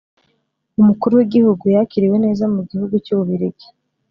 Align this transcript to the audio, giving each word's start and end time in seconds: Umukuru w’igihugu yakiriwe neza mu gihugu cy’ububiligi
Umukuru 0.79 1.13
w’igihugu 1.15 1.63
yakiriwe 1.75 2.17
neza 2.25 2.43
mu 2.53 2.61
gihugu 2.69 2.95
cy’ububiligi 3.05 3.67